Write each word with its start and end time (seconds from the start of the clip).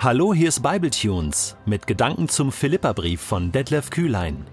Hallo, 0.00 0.32
hier 0.32 0.46
ist 0.46 0.62
Bibletunes 0.62 1.56
mit 1.66 1.88
Gedanken 1.88 2.28
zum 2.28 2.52
Philipperbrief 2.52 3.20
von 3.20 3.50
Detlef 3.50 3.90
Kühlein. 3.90 4.46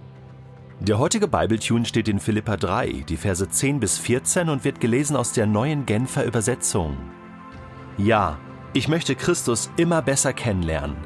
Der 0.79 0.97
heutige 0.97 1.27
Bibletune 1.27 1.85
steht 1.85 2.07
in 2.07 2.19
Philippa 2.19 2.57
3, 2.57 3.05
die 3.07 3.15
Verse 3.15 3.47
10 3.47 3.79
bis 3.79 3.99
14 3.99 4.49
und 4.49 4.63
wird 4.63 4.81
gelesen 4.81 5.15
aus 5.15 5.33
der 5.33 5.45
neuen 5.45 5.85
Genfer 5.85 6.25
Übersetzung. 6.25 6.97
Ja, 7.99 8.39
ich 8.73 8.87
möchte 8.87 9.13
Christus 9.13 9.69
immer 9.77 10.01
besser 10.01 10.33
kennenlernen. 10.33 10.97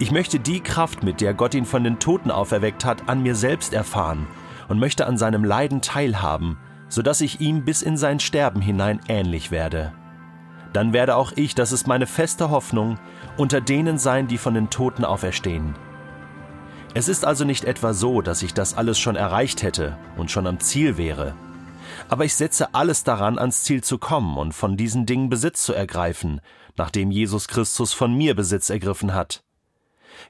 Ich 0.00 0.10
möchte 0.10 0.40
die 0.40 0.58
Kraft, 0.58 1.04
mit 1.04 1.20
der 1.20 1.32
Gott 1.32 1.54
ihn 1.54 1.64
von 1.64 1.84
den 1.84 2.00
Toten 2.00 2.32
auferweckt 2.32 2.84
hat, 2.84 3.08
an 3.08 3.22
mir 3.22 3.36
selbst 3.36 3.72
erfahren 3.72 4.26
und 4.66 4.80
möchte 4.80 5.06
an 5.06 5.16
seinem 5.16 5.44
Leiden 5.44 5.80
teilhaben, 5.80 6.58
sodass 6.88 7.20
ich 7.20 7.40
ihm 7.40 7.64
bis 7.64 7.82
in 7.82 7.96
sein 7.96 8.18
Sterben 8.18 8.62
hinein 8.62 8.98
ähnlich 9.06 9.52
werde. 9.52 9.92
Dann 10.72 10.92
werde 10.92 11.16
auch 11.16 11.32
ich, 11.34 11.54
das 11.54 11.72
ist 11.72 11.86
meine 11.86 12.06
feste 12.06 12.50
Hoffnung, 12.50 12.98
unter 13.36 13.60
denen 13.60 13.98
sein, 13.98 14.28
die 14.28 14.38
von 14.38 14.54
den 14.54 14.70
Toten 14.70 15.04
auferstehen. 15.04 15.74
Es 16.92 17.08
ist 17.08 17.24
also 17.24 17.44
nicht 17.44 17.64
etwa 17.64 17.94
so, 17.94 18.20
dass 18.20 18.42
ich 18.42 18.52
das 18.52 18.76
alles 18.76 18.98
schon 18.98 19.16
erreicht 19.16 19.62
hätte 19.62 19.96
und 20.16 20.30
schon 20.30 20.46
am 20.46 20.58
Ziel 20.58 20.96
wäre. 20.96 21.34
Aber 22.08 22.24
ich 22.24 22.34
setze 22.34 22.74
alles 22.74 23.04
daran, 23.04 23.38
ans 23.38 23.62
Ziel 23.62 23.84
zu 23.84 23.98
kommen 23.98 24.36
und 24.36 24.52
von 24.52 24.76
diesen 24.76 25.06
Dingen 25.06 25.28
Besitz 25.28 25.62
zu 25.62 25.72
ergreifen, 25.72 26.40
nachdem 26.76 27.10
Jesus 27.10 27.46
Christus 27.46 27.92
von 27.92 28.12
mir 28.14 28.34
Besitz 28.34 28.70
ergriffen 28.70 29.14
hat. 29.14 29.44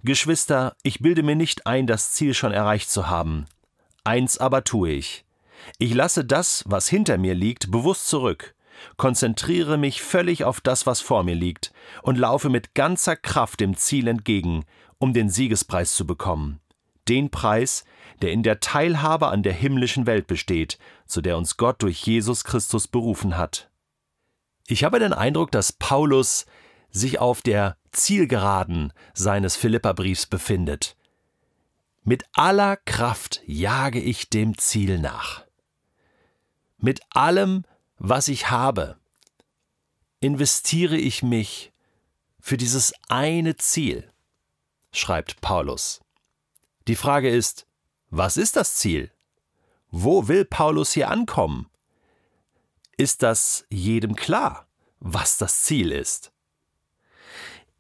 Geschwister, 0.03 0.77
ich 0.83 1.01
bilde 1.01 1.23
mir 1.23 1.37
nicht 1.37 1.67
ein, 1.67 1.87
das 1.87 2.13
Ziel 2.13 2.35
schon 2.35 2.53
erreicht 2.53 2.91
zu 2.91 3.09
haben. 3.09 3.47
Eins 4.05 4.39
aber 4.39 4.65
tue 4.65 4.91
ich. 4.91 5.25
Ich 5.79 5.95
lasse 5.95 6.25
das, 6.25 6.65
was 6.67 6.89
hinter 6.89 7.19
mir 7.19 7.35
liegt, 7.35 7.71
bewusst 7.71 8.09
zurück, 8.09 8.55
konzentriere 8.97 9.79
mich 9.79 10.03
völlig 10.03 10.45
auf 10.45 10.61
das, 10.61 10.87
was 10.87 11.01
vor 11.01 11.23
mir 11.23 11.35
liegt, 11.35 11.73
und 12.03 12.19
laufe 12.19 12.49
mit 12.49 12.75
ganzer 12.75 13.17
Kraft 13.17 13.61
dem 13.61 13.77
Ziel 13.77 14.09
entgegen, 14.09 14.65
um 14.99 15.13
den 15.13 15.29
Siegespreis 15.29 15.95
zu 15.95 16.07
bekommen. 16.07 16.61
Den 17.09 17.31
Preis, 17.31 17.85
der 18.23 18.33
in 18.33 18.43
der 18.43 18.61
Teilhabe 18.61 19.29
an 19.29 19.43
der 19.43 19.53
himmlischen 19.53 20.07
Welt 20.07 20.27
besteht, 20.27 20.79
zu 21.07 21.21
der 21.21 21.37
uns 21.37 21.57
Gott 21.57 21.83
durch 21.83 22.07
Jesus 22.07 22.45
Christus 22.45 22.87
berufen 22.87 23.37
hat. 23.37 23.71
Ich 24.67 24.85
habe 24.85 24.99
den 24.99 25.13
Eindruck, 25.13 25.51
dass 25.51 25.73
Paulus 25.73 26.47
sich 26.91 27.19
auf 27.19 27.43
der 27.43 27.77
Zielgeraden 27.93 28.93
seines 29.15 29.57
Philipperbriefs 29.57 30.27
befindet. 30.27 30.97
Mit 32.03 32.25
aller 32.33 32.77
Kraft 32.77 33.43
jage 33.47 34.01
ich 34.01 34.31
dem 34.31 34.57
Ziel 34.57 34.99
nach. 34.99 35.45
Mit 36.79 37.01
allem, 37.11 37.65
was 38.03 38.29
ich 38.29 38.51
habe, 38.51 38.97
investiere 40.21 40.97
ich 40.97 41.23
mich 41.23 41.71
für 42.41 42.57
dieses 42.57 42.95
eine 43.09 43.57
Ziel, 43.57 44.11
schreibt 44.91 45.43
Paulus. 45.43 46.01
Die 46.89 46.97
Frage 46.97 47.29
ist, 47.29 47.67
was 48.09 48.39
ist 48.39 48.57
das 48.57 48.77
Ziel? 48.77 49.13
Wo 49.91 50.29
will 50.29 50.47
Paulus 50.47 50.93
hier 50.93 51.11
ankommen? 51.11 51.69
Ist 52.97 53.23
das 53.23 53.67
jedem 53.69 54.17
klar, 54.17 54.67
was 54.99 55.37
das 55.37 55.65
Ziel 55.65 55.93
ist? 55.93 56.33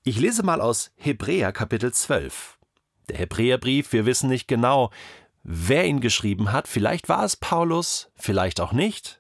Ich 0.02 0.20
lese 0.20 0.42
mal 0.42 0.60
aus 0.60 0.90
Hebräer 0.96 1.50
Kapitel 1.52 1.94
12. 1.94 2.58
Der 3.08 3.16
Hebräerbrief, 3.16 3.92
wir 3.92 4.04
wissen 4.04 4.28
nicht 4.28 4.48
genau, 4.48 4.90
wer 5.42 5.86
ihn 5.86 6.00
geschrieben 6.00 6.52
hat, 6.52 6.68
vielleicht 6.68 7.08
war 7.08 7.24
es 7.24 7.38
Paulus, 7.38 8.10
vielleicht 8.16 8.60
auch 8.60 8.72
nicht 8.72 9.19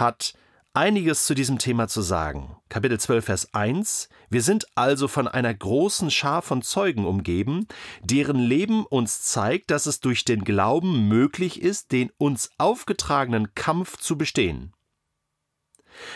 hat 0.00 0.34
einiges 0.72 1.26
zu 1.26 1.34
diesem 1.34 1.58
Thema 1.58 1.88
zu 1.88 2.00
sagen. 2.00 2.56
Kapitel 2.68 2.98
12, 2.98 3.24
Vers 3.24 3.54
1. 3.54 4.08
Wir 4.28 4.42
sind 4.42 4.66
also 4.74 5.08
von 5.08 5.28
einer 5.28 5.52
großen 5.52 6.10
Schar 6.10 6.42
von 6.42 6.62
Zeugen 6.62 7.04
umgeben, 7.04 7.66
deren 8.02 8.38
Leben 8.38 8.86
uns 8.86 9.22
zeigt, 9.22 9.70
dass 9.70 9.86
es 9.86 10.00
durch 10.00 10.24
den 10.24 10.44
Glauben 10.44 11.08
möglich 11.08 11.60
ist, 11.60 11.92
den 11.92 12.10
uns 12.18 12.50
aufgetragenen 12.58 13.54
Kampf 13.54 13.96
zu 13.96 14.16
bestehen. 14.16 14.72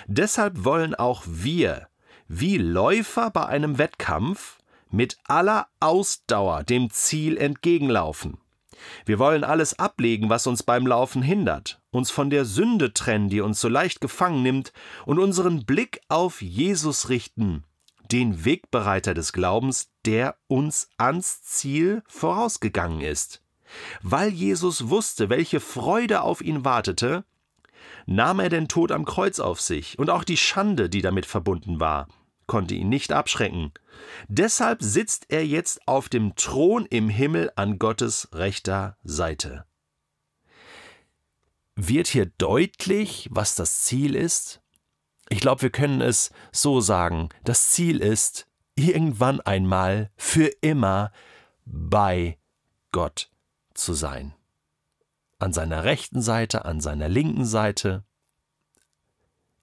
Deshalb 0.07 0.65
wollen 0.65 0.95
auch 0.95 1.23
wir, 1.27 1.89
wie 2.29 2.57
Läufer 2.59 3.31
bei 3.31 3.47
einem 3.47 3.79
Wettkampf, 3.79 4.59
mit 4.91 5.19
aller 5.25 5.67
Ausdauer 5.81 6.63
dem 6.63 6.91
Ziel 6.91 7.37
entgegenlaufen. 7.37 8.39
Wir 9.05 9.19
wollen 9.19 9.45
alles 9.45 9.79
ablegen, 9.79 10.31
was 10.31 10.47
uns 10.47 10.63
beim 10.63 10.87
Laufen 10.87 11.23
hindert, 11.23 11.81
uns 11.91 12.11
von 12.11 12.31
der 12.31 12.45
Sünde 12.45 12.93
trennen, 12.93 13.29
die 13.29 13.41
uns 13.41 13.61
so 13.61 13.69
leicht 13.69 14.01
gefangen 14.01 14.43
nimmt, 14.43 14.73
und 15.07 15.19
unseren 15.19 15.65
Blick 15.65 16.01
auf 16.09 16.43
Jesus 16.43 17.09
richten, 17.09 17.65
den 18.11 18.45
Wegbereiter 18.45 19.15
des 19.15 19.33
Glaubens, 19.33 19.91
der 20.05 20.37
uns 20.47 20.89
ans 20.99 21.43
Ziel 21.43 22.03
vorausgegangen 22.07 23.01
ist. 23.01 23.43
Weil 24.03 24.29
Jesus 24.31 24.89
wusste, 24.89 25.29
welche 25.29 25.61
Freude 25.61 26.23
auf 26.23 26.41
ihn 26.41 26.65
wartete, 26.65 27.25
nahm 28.07 28.41
er 28.41 28.49
den 28.49 28.69
Tod 28.69 28.93
am 28.93 29.05
Kreuz 29.05 29.41
auf 29.41 29.61
sich 29.61 29.99
und 29.99 30.11
auch 30.11 30.25
die 30.25 30.37
Schande, 30.37 30.89
die 30.89 31.03
damit 31.03 31.27
verbunden 31.27 31.81
war, 31.81 32.09
konnte 32.47 32.75
ihn 32.75 32.89
nicht 32.89 33.13
abschrecken. 33.13 33.73
Deshalb 34.29 34.83
sitzt 34.83 35.27
er 35.29 35.47
jetzt 35.47 35.87
auf 35.87 36.09
dem 36.09 36.35
Thron 36.37 36.87
im 36.87 37.09
Himmel 37.09 37.53
an 37.57 37.79
Gottes 37.79 38.29
rechter 38.33 38.97
Seite. 39.05 39.65
Wird 41.77 42.07
hier 42.07 42.27
deutlich, 42.39 43.29
was 43.31 43.55
das 43.55 43.83
Ziel 43.83 44.15
ist? 44.15 44.61
Ich 45.29 45.41
glaube, 45.41 45.63
wir 45.63 45.71
können 45.71 46.01
es 46.01 46.31
so 46.53 46.81
sagen. 46.81 47.31
Das 47.45 47.71
Ziel 47.71 48.01
ist, 48.01 48.47
irgendwann 48.77 49.41
einmal 49.41 50.11
für 50.17 50.51
immer 50.61 51.13
bei 51.65 52.39
Gott 52.93 53.31
zu 53.75 53.95
sein. 53.95 54.35
An 55.39 55.53
seiner 55.53 55.85
rechten 55.85 56.23
Seite, 56.23 56.65
an 56.65 56.81
seiner 56.81 57.09
linken 57.09 57.45
Seite, 57.45 58.05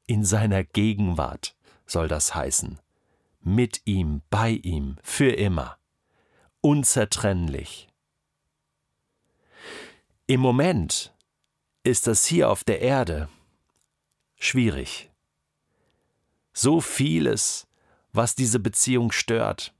in 0.05 0.25
seiner 0.25 0.63
Gegenwart 0.63 1.55
soll 1.85 2.07
das 2.07 2.35
heißen. 2.35 2.79
Mit 3.41 3.81
ihm, 3.85 4.21
bei 4.29 4.51
ihm, 4.51 4.97
für 5.03 5.31
immer. 5.31 5.77
Unzertrennlich. 6.61 7.89
Im 10.27 10.39
Moment 10.39 11.13
ist 11.83 12.07
das 12.07 12.25
hier 12.25 12.49
auf 12.49 12.63
der 12.63 12.81
Erde 12.81 13.29
schwierig. 14.35 15.09
So 16.53 16.81
vieles, 16.81 17.67
was 18.13 18.35
diese 18.35 18.59
Beziehung 18.59 19.11
stört. 19.11 19.73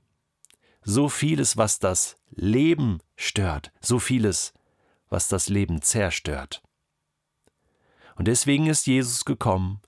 So 0.82 1.08
vieles, 1.08 1.56
was 1.56 1.78
das 1.78 2.16
Leben 2.30 3.00
stört. 3.16 3.72
So 3.80 3.98
vieles, 3.98 4.52
was 5.08 5.28
das 5.28 5.48
Leben 5.48 5.82
zerstört. 5.82 6.62
Und 8.16 8.28
deswegen 8.28 8.66
ist 8.66 8.86
Jesus 8.86 9.24
gekommen, 9.24 9.80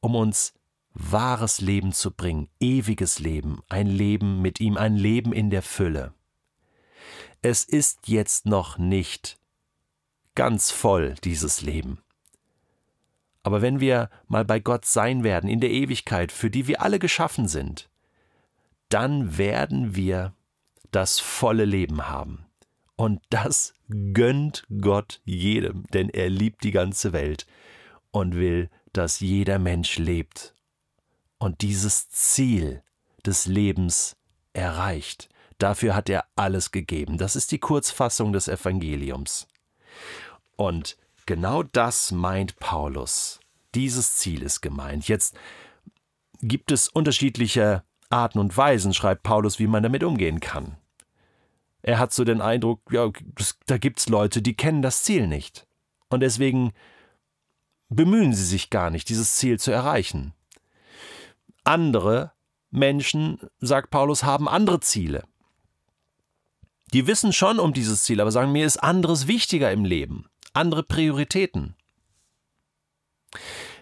um 0.00 0.14
uns 0.14 0.54
wahres 0.92 1.60
Leben 1.60 1.92
zu 1.92 2.10
bringen, 2.10 2.48
ewiges 2.58 3.18
Leben, 3.18 3.62
ein 3.68 3.86
Leben 3.86 4.42
mit 4.42 4.60
ihm, 4.60 4.76
ein 4.76 4.96
Leben 4.96 5.32
in 5.32 5.50
der 5.50 5.62
Fülle. 5.62 6.14
Es 7.42 7.64
ist 7.64 8.08
jetzt 8.08 8.46
noch 8.46 8.78
nicht 8.78 9.38
ganz 10.34 10.70
voll, 10.70 11.14
dieses 11.24 11.62
Leben. 11.62 11.98
Aber 13.42 13.62
wenn 13.62 13.80
wir 13.80 14.10
mal 14.28 14.44
bei 14.44 14.60
Gott 14.60 14.84
sein 14.84 15.24
werden, 15.24 15.48
in 15.48 15.60
der 15.60 15.70
Ewigkeit, 15.70 16.30
für 16.32 16.50
die 16.50 16.66
wir 16.66 16.82
alle 16.82 16.98
geschaffen 16.98 17.48
sind, 17.48 17.88
dann 18.90 19.38
werden 19.38 19.94
wir 19.96 20.34
das 20.90 21.20
volle 21.20 21.64
Leben 21.64 22.08
haben. 22.08 22.44
Und 22.96 23.22
das 23.30 23.74
gönnt 24.12 24.66
Gott 24.82 25.22
jedem, 25.24 25.84
denn 25.94 26.10
er 26.10 26.28
liebt 26.28 26.64
die 26.64 26.72
ganze 26.72 27.14
Welt 27.14 27.46
und 28.10 28.34
will, 28.34 28.68
dass 28.92 29.20
jeder 29.20 29.58
Mensch 29.58 29.96
lebt 29.96 30.54
und 31.40 31.62
dieses 31.62 32.08
Ziel 32.10 32.84
des 33.26 33.46
Lebens 33.46 34.16
erreicht. 34.52 35.28
Dafür 35.58 35.94
hat 35.96 36.08
er 36.08 36.26
alles 36.36 36.70
gegeben. 36.70 37.18
Das 37.18 37.34
ist 37.34 37.50
die 37.50 37.58
Kurzfassung 37.58 38.32
des 38.32 38.46
Evangeliums. 38.46 39.48
Und 40.56 40.96
genau 41.26 41.62
das 41.62 42.12
meint 42.12 42.56
Paulus. 42.60 43.40
Dieses 43.74 44.16
Ziel 44.16 44.42
ist 44.42 44.60
gemeint. 44.60 45.08
Jetzt 45.08 45.36
gibt 46.40 46.72
es 46.72 46.88
unterschiedliche 46.88 47.84
Arten 48.10 48.38
und 48.38 48.56
Weisen, 48.56 48.92
schreibt 48.92 49.22
Paulus, 49.22 49.58
wie 49.58 49.66
man 49.66 49.82
damit 49.82 50.04
umgehen 50.04 50.40
kann. 50.40 50.76
Er 51.82 51.98
hat 51.98 52.12
so 52.12 52.24
den 52.24 52.42
Eindruck, 52.42 52.82
ja, 52.90 53.10
da 53.66 53.78
gibt 53.78 54.00
es 54.00 54.08
Leute, 54.08 54.42
die 54.42 54.54
kennen 54.54 54.82
das 54.82 55.04
Ziel 55.04 55.26
nicht. 55.26 55.66
Und 56.08 56.20
deswegen 56.20 56.72
bemühen 57.88 58.34
sie 58.34 58.44
sich 58.44 58.68
gar 58.68 58.90
nicht, 58.90 59.08
dieses 59.08 59.36
Ziel 59.36 59.58
zu 59.58 59.70
erreichen. 59.70 60.34
Andere 61.64 62.32
Menschen, 62.70 63.38
sagt 63.58 63.90
Paulus, 63.90 64.22
haben 64.22 64.48
andere 64.48 64.80
Ziele. 64.80 65.24
Die 66.92 67.06
wissen 67.06 67.32
schon 67.32 67.58
um 67.58 67.72
dieses 67.72 68.02
Ziel, 68.02 68.20
aber 68.20 68.32
sagen, 68.32 68.52
mir 68.52 68.66
ist 68.66 68.78
anderes 68.78 69.26
wichtiger 69.26 69.70
im 69.70 69.84
Leben, 69.84 70.28
andere 70.52 70.82
Prioritäten. 70.82 71.76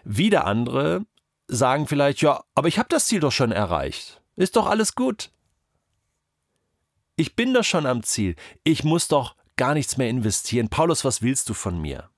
Wieder 0.04 0.46
andere 0.46 1.06
sagen 1.46 1.86
vielleicht, 1.86 2.20
ja, 2.20 2.44
aber 2.54 2.68
ich 2.68 2.78
habe 2.78 2.88
das 2.90 3.06
Ziel 3.06 3.20
doch 3.20 3.32
schon 3.32 3.52
erreicht. 3.52 4.22
Ist 4.36 4.56
doch 4.56 4.66
alles 4.66 4.94
gut. 4.94 5.32
Ich 7.16 7.34
bin 7.34 7.52
doch 7.52 7.64
schon 7.64 7.86
am 7.86 8.02
Ziel. 8.02 8.36
Ich 8.62 8.84
muss 8.84 9.08
doch 9.08 9.34
gar 9.56 9.74
nichts 9.74 9.96
mehr 9.96 10.08
investieren. 10.08 10.68
Paulus, 10.68 11.04
was 11.04 11.22
willst 11.22 11.48
du 11.48 11.54
von 11.54 11.80
mir? 11.80 12.10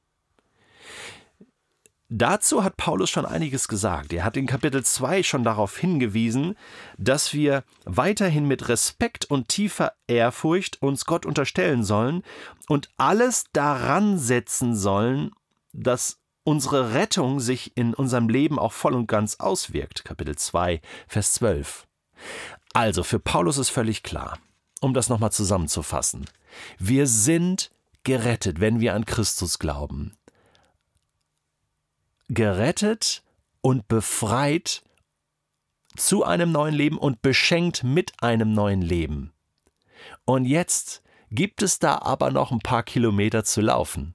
Dazu 2.12 2.65
hat 2.65 2.77
Paulus 2.77 3.09
schon 3.09 3.25
einiges 3.25 3.69
gesagt. 3.69 4.12
Er 4.12 4.25
hat 4.25 4.37
in 4.37 4.49
Kapitel 4.49 4.85
2 4.85 5.23
schon 5.23 5.45
darauf 5.45 5.79
hingewiesen, 5.79 6.57
dass 6.99 7.33
wir 7.33 7.62
weiterhin 7.85 8.49
mit 8.49 8.69
Respekt 8.69 9.27
und 9.27 9.47
tiefer 9.47 9.93
Ehrfurcht 10.09 10.83
uns 10.83 11.05
Gott 11.05 11.25
unterstellen 11.25 11.85
sollen 11.85 12.25
und 12.67 12.91
alles 12.97 13.45
daran 13.53 14.19
setzen 14.19 14.75
sollen, 14.75 15.31
dass 15.73 16.19
unsere 16.43 16.95
Rettung 16.95 17.39
sich 17.39 17.77
in 17.77 17.95
unserem 17.95 18.29
Leben 18.29 18.59
auch 18.59 18.73
voll 18.73 18.95
und 18.95 19.06
ganz 19.06 19.37
auswirkt. 19.37 20.05
Kapitel 20.05 20.35
2, 20.35 20.81
Vers 21.06 21.35
12. 21.35 21.87
Also, 22.73 23.05
für 23.05 23.21
Paulus 23.21 23.56
ist 23.56 23.71
völlig 23.71 24.03
klar, 24.03 24.37
um 24.81 24.95
das 24.95 25.09
nochmal 25.11 25.31
zusammenzufassen. 25.31 26.27
Wir 26.77 27.06
sind 27.06 27.71
gerettet, 28.03 28.59
wenn 28.59 28.81
wir 28.81 28.95
an 28.95 29.05
Christus 29.05 29.61
glauben 29.61 30.17
gerettet 32.31 33.23
und 33.61 33.88
befreit 33.88 34.82
zu 35.97 36.25
einem 36.25 36.53
neuen 36.53 36.75
Leben 36.75 36.97
und 36.97 37.21
beschenkt 37.21 37.82
mit 37.82 38.23
einem 38.23 38.53
neuen 38.53 38.81
Leben. 38.81 39.32
Und 40.25 40.44
jetzt 40.44 41.03
gibt 41.31 41.62
es 41.62 41.79
da 41.79 41.99
aber 41.99 42.31
noch 42.31 42.53
ein 42.53 42.61
paar 42.61 42.85
Kilometer 42.85 43.44
zu 43.44 43.61
laufen, 43.61 44.15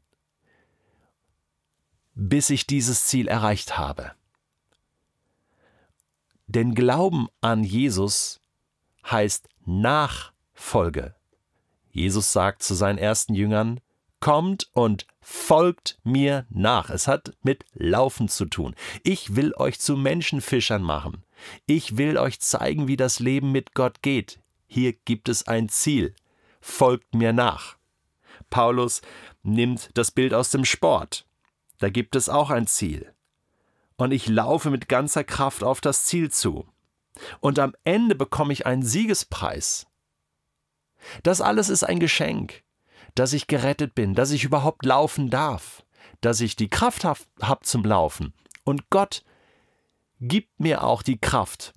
bis 2.14 2.50
ich 2.50 2.66
dieses 2.66 3.06
Ziel 3.06 3.28
erreicht 3.28 3.78
habe. 3.78 4.14
Denn 6.48 6.74
Glauben 6.74 7.28
an 7.42 7.64
Jesus 7.64 8.40
heißt 9.06 9.50
Nachfolge. 9.66 11.16
Jesus 11.90 12.32
sagt 12.32 12.64
zu 12.64 12.76
seinen 12.76 12.98
ersten 12.98 13.36
Jüngern, 13.36 13.80
kommt 14.26 14.72
und 14.74 15.06
folgt 15.22 16.00
mir 16.04 16.48
nach. 16.50 16.90
Es 16.90 17.08
hat 17.08 17.34
mit 17.44 17.64
Laufen 17.76 18.28
zu 18.28 18.46
tun. 18.46 18.74
Ich 19.04 19.36
will 19.36 19.54
euch 19.54 19.80
zu 19.80 19.96
Menschenfischern 19.96 20.82
machen. 20.82 21.24
Ich 21.68 21.98
will 21.98 22.18
euch 22.18 22.40
zeigen, 22.40 22.88
wie 22.88 22.98
das 22.98 23.20
Leben 23.20 23.52
mit 23.52 23.76
Gott 23.76 24.02
geht. 24.02 24.40
Hier 24.66 24.94
gibt 24.94 25.30
es 25.30 25.48
ein 25.48 25.70
Ziel. 25.70 26.16
Folgt 26.60 27.14
mir 27.14 27.34
nach. 27.34 27.78
Paulus 28.50 29.04
nimmt 29.44 29.92
das 29.94 30.10
Bild 30.10 30.34
aus 30.34 30.50
dem 30.50 30.66
Sport. 30.66 31.28
Da 31.78 31.90
gibt 31.90 32.16
es 32.16 32.28
auch 32.28 32.50
ein 32.50 32.66
Ziel. 32.66 33.14
Und 33.96 34.12
ich 34.12 34.28
laufe 34.28 34.72
mit 34.72 34.90
ganzer 34.90 35.24
Kraft 35.24 35.64
auf 35.64 35.82
das 35.82 36.06
Ziel 36.06 36.32
zu. 36.32 36.68
Und 37.42 37.60
am 37.60 37.76
Ende 37.84 38.16
bekomme 38.16 38.54
ich 38.54 38.66
einen 38.66 38.82
Siegespreis. 38.82 39.86
Das 41.22 41.42
alles 41.42 41.70
ist 41.70 41.84
ein 41.84 42.00
Geschenk 42.00 42.65
dass 43.16 43.34
ich 43.34 43.48
gerettet 43.48 43.96
bin, 43.96 44.14
dass 44.14 44.32
ich 44.32 44.44
überhaupt 44.44 44.86
laufen 44.86 45.30
darf, 45.30 45.84
dass 46.22 46.42
ich 46.42 46.56
die 46.56 46.70
Kraft 46.70 47.04
habe 47.04 47.20
hab 47.42 47.66
zum 47.66 47.84
Laufen. 47.84 48.34
Und 48.64 48.90
Gott 48.90 49.24
gibt 50.20 50.60
mir 50.60 50.84
auch 50.84 51.02
die 51.02 51.18
Kraft 51.18 51.74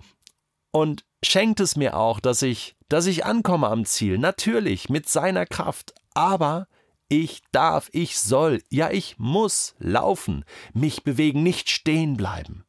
und 0.70 1.05
schenkt 1.23 1.61
es 1.61 1.76
mir 1.76 1.96
auch, 1.96 2.20
dass 2.20 2.43
ich, 2.43 2.76
dass 2.88 3.06
ich 3.06 3.25
ankomme 3.25 3.69
am 3.69 3.85
Ziel. 3.85 4.19
Natürlich 4.19 4.88
mit 4.88 5.08
seiner 5.08 5.46
Kraft, 5.46 5.94
aber 6.14 6.69
ich 7.08 7.43
darf, 7.52 7.88
ich 7.93 8.19
soll, 8.19 8.62
ja 8.69 8.90
ich 8.90 9.19
muss 9.19 9.75
laufen, 9.79 10.44
mich 10.73 11.05
bewegen, 11.05 11.43
nicht 11.43 11.70
stehen 11.70 12.17
bleiben, 12.17 12.64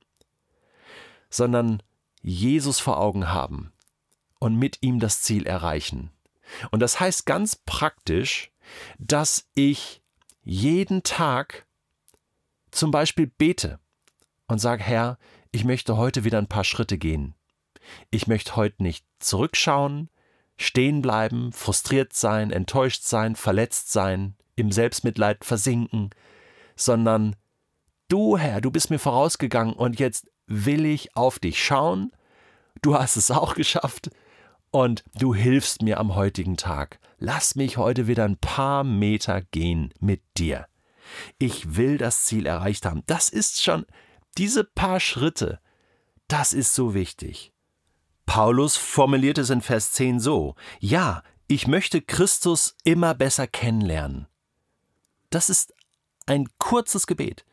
sondern 1.30 1.84
Jesus 2.22 2.80
vor 2.80 3.00
Augen 3.00 3.32
haben 3.32 3.72
und 4.40 4.56
mit 4.56 4.78
ihm 4.82 5.00
das 5.00 5.22
Ziel 5.22 5.46
erreichen. 5.46 6.12
Und 6.72 6.80
das 6.80 7.00
heißt 7.00 7.26
ganz 7.26 7.58
praktisch, 7.58 8.52
dass 8.98 9.48
ich 9.56 10.02
jeden 10.44 11.04
Tag 11.04 11.66
zum 12.72 12.92
Beispiel 12.92 13.28
bete 13.28 13.80
und 14.48 14.60
sage, 14.60 14.84
Herr, 14.84 15.18
ich 15.52 15.64
möchte 15.64 15.98
heute 15.98 16.24
wieder 16.24 16.38
ein 16.38 16.48
paar 16.48 16.64
Schritte 16.64 16.98
gehen. 16.98 17.36
Ich 18.12 18.28
möchte 18.28 18.56
heute 18.56 18.84
nicht 18.84 19.06
zurückschauen, 19.20 20.10
stehen 20.58 21.02
bleiben, 21.02 21.52
frustriert 21.52 22.14
sein, 22.14 22.52
enttäuscht 22.52 23.04
sein, 23.04 23.36
verletzt 23.36 23.92
sein, 23.92 24.36
im 24.56 24.72
Selbstmitleid 24.72 25.46
versinken, 25.46 26.10
sondern 26.76 27.36
du, 28.10 28.38
Herr, 28.38 28.62
du 28.62 28.70
bist 28.70 28.90
mir 28.90 29.00
vorausgegangen 29.00 29.74
und 29.74 30.00
jetzt 30.00 30.30
will 30.46 30.86
ich 30.86 31.16
auf 31.16 31.40
dich 31.40 31.64
schauen. 31.64 32.12
Du 32.82 32.96
hast 32.96 33.16
es 33.16 33.32
auch 33.32 33.56
geschafft 33.56 34.10
und 34.72 35.04
du 35.16 35.34
hilfst 35.34 35.82
mir 35.82 36.00
am 36.00 36.16
heutigen 36.16 36.58
Tag. 36.58 37.00
Lass 37.18 37.56
mich 37.56 37.78
heute 37.78 38.08
wieder 38.08 38.26
ein 38.26 38.38
paar 38.38 38.84
Meter 38.84 39.42
gehen 39.42 39.94
mit 40.00 40.22
dir. 40.38 40.68
Ich 41.38 41.76
will 41.76 41.98
das 41.98 42.26
Ziel 42.26 42.46
erreicht 42.46 42.86
haben. 42.86 43.04
Das 43.08 43.30
ist 43.30 43.64
schon 43.64 43.86
diese 44.38 44.64
paar 44.64 45.00
Schritte. 45.00 45.60
Das 46.28 46.54
ist 46.54 46.76
so 46.76 46.94
wichtig. 46.94 47.52
Paulus 48.26 48.78
formuliert 48.78 49.40
es 49.40 49.50
in 49.50 49.62
Vers 49.62 49.94
10 49.94 50.20
so: 50.20 50.56
Ja, 50.80 51.24
ich 51.48 51.66
möchte 51.66 52.02
Christus 52.02 52.76
immer 52.84 53.16
besser 53.16 53.48
kennenlernen. 53.48 54.28
Das 55.32 55.50
ist 55.50 55.74
ein 56.28 56.48
kurzes 56.60 57.08
Gebet. 57.08 57.44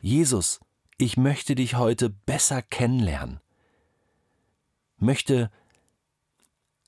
Jesus, 0.00 0.60
ich 0.96 1.16
möchte 1.16 1.54
dich 1.54 1.76
heute 1.76 2.08
besser 2.08 2.62
kennenlernen. 2.62 3.40
Möchte 4.96 5.50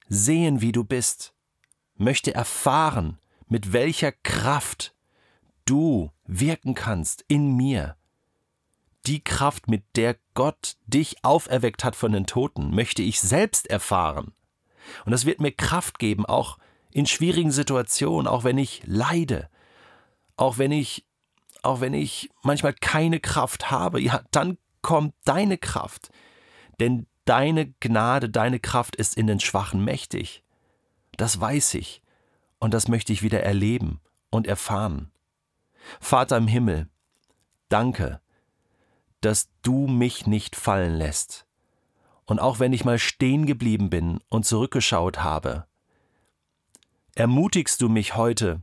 sehen, 0.08 0.60
wie 0.60 0.72
du 0.72 0.84
bist, 0.84 1.34
möchte 1.96 2.34
erfahren, 2.34 3.18
mit 3.48 3.72
welcher 3.72 4.12
Kraft 4.12 4.94
du 5.64 6.10
wirken 6.26 6.74
kannst 6.74 7.24
in 7.28 7.56
mir. 7.56 7.96
Die 9.06 9.22
Kraft, 9.22 9.68
mit 9.68 9.84
der 9.96 10.16
Gott 10.34 10.76
dich 10.86 11.24
auferweckt 11.24 11.84
hat 11.84 11.94
von 11.94 12.12
den 12.12 12.26
Toten, 12.26 12.74
möchte 12.74 13.02
ich 13.02 13.20
selbst 13.20 13.68
erfahren. 13.68 14.32
Und 15.04 15.12
das 15.12 15.26
wird 15.26 15.40
mir 15.40 15.52
Kraft 15.52 15.98
geben, 15.98 16.24
auch 16.26 16.58
in 16.90 17.06
schwierigen 17.06 17.50
Situationen, 17.50 18.26
auch 18.26 18.44
wenn 18.44 18.58
ich 18.58 18.82
leide, 18.86 19.50
auch 20.36 20.58
wenn 20.58 20.72
ich, 20.72 21.04
auch 21.62 21.80
wenn 21.80 21.94
ich 21.94 22.30
manchmal 22.42 22.72
keine 22.72 23.20
Kraft 23.20 23.70
habe, 23.70 24.00
ja, 24.00 24.22
dann 24.30 24.58
kommt 24.80 25.14
deine 25.24 25.58
Kraft. 25.58 26.10
Denn 26.80 27.06
Deine 27.24 27.72
Gnade, 27.80 28.28
deine 28.28 28.60
Kraft 28.60 28.96
ist 28.96 29.16
in 29.16 29.26
den 29.26 29.40
Schwachen 29.40 29.84
mächtig. 29.84 30.42
Das 31.16 31.40
weiß 31.40 31.74
ich 31.74 32.02
und 32.58 32.74
das 32.74 32.88
möchte 32.88 33.12
ich 33.12 33.22
wieder 33.22 33.42
erleben 33.42 34.00
und 34.30 34.46
erfahren. 34.46 35.10
Vater 36.00 36.36
im 36.36 36.48
Himmel, 36.48 36.88
danke, 37.68 38.20
dass 39.20 39.48
du 39.62 39.86
mich 39.86 40.26
nicht 40.26 40.56
fallen 40.56 40.94
lässt. 40.94 41.46
Und 42.26 42.40
auch 42.40 42.58
wenn 42.58 42.72
ich 42.72 42.84
mal 42.84 42.98
stehen 42.98 43.46
geblieben 43.46 43.90
bin 43.90 44.20
und 44.28 44.46
zurückgeschaut 44.46 45.22
habe, 45.22 45.66
ermutigst 47.14 47.80
du 47.80 47.88
mich 47.88 48.16
heute, 48.16 48.62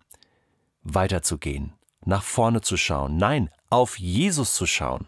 weiterzugehen, 0.84 1.74
nach 2.06 2.24
vorne 2.24 2.62
zu 2.62 2.76
schauen, 2.78 3.18
nein, 3.18 3.50
auf 3.70 4.00
Jesus 4.00 4.56
zu 4.56 4.66
schauen, 4.66 5.08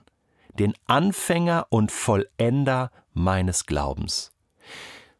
den 0.59 0.73
Anfänger 0.85 1.67
und 1.69 1.91
Vollender 1.91 2.91
meines 3.13 3.65
Glaubens. 3.65 4.31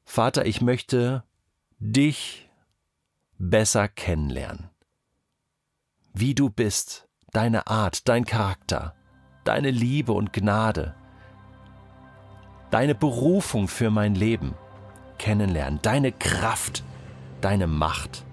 Vater, 0.04 0.46
ich 0.46 0.62
möchte 0.62 1.24
dich 1.80 2.50
besser 3.38 3.88
kennenlernen. 3.88 4.70
Wie 6.14 6.36
du 6.36 6.50
bist, 6.50 7.08
deine 7.32 7.68
Art, 7.68 8.08
dein 8.08 8.26
Charakter, 8.26 8.96
deine 9.44 9.72
Liebe 9.72 10.14
und 10.14 10.34
Gnade, 10.34 10.96
deine 12.72 12.96
Berufung 12.96 13.68
für 13.68 13.90
mein 13.90 14.16
Leben 14.16 14.54
kennenlernen, 15.18 15.80
deine 15.82 16.12
Kraft, 16.12 16.84
deine 17.42 17.68
Macht. 17.68 18.26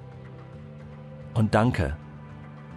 Und 1.35 1.55
danke, 1.55 1.97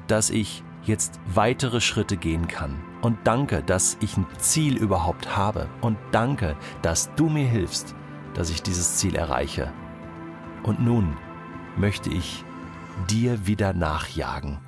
dass 0.08 0.30
ich 0.30 0.64
jetzt 0.84 1.20
weitere 1.26 1.82
Schritte 1.82 2.18
gehen 2.18 2.48
kann. 2.48 2.93
Und 3.04 3.18
danke, 3.26 3.62
dass 3.62 3.98
ich 4.00 4.16
ein 4.16 4.26
Ziel 4.38 4.78
überhaupt 4.78 5.36
habe. 5.36 5.68
Und 5.82 5.98
danke, 6.14 6.56
dass 6.82 7.14
du 7.16 7.28
mir 7.28 7.46
hilfst, 7.46 7.94
dass 8.34 8.50
ich 8.50 8.64
dieses 8.64 8.96
Ziel 8.96 9.16
erreiche. 9.16 9.74
Und 10.64 10.80
nun 10.80 11.18
möchte 11.76 12.10
ich 12.10 12.46
dir 13.10 13.46
wieder 13.46 13.74
nachjagen 13.74 14.62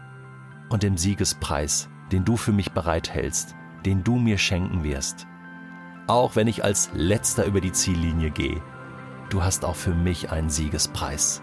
und 0.68 0.84
dem 0.84 0.98
Siegespreis, 0.98 1.88
den 2.12 2.25
du 2.25 2.36
für 2.36 2.51
mich 2.51 2.74
bereithältst, 2.74 3.56
den 3.86 4.04
du 4.04 4.18
mir 4.18 4.38
schenken 4.38 4.84
wirst. 4.84 5.27
Auch 6.08 6.36
wenn 6.36 6.48
ich 6.48 6.62
als 6.62 6.89
letzter 6.94 7.46
über 7.46 7.62
die 7.62 7.72
Ziellinie 7.72 8.32
gehe, 8.32 8.62
du 9.30 9.44
hast 9.44 9.63
auch 9.63 9.77
für 9.77 9.96
mich 9.96 10.32
einen 10.32 10.50
Siegespreis. 10.50 11.42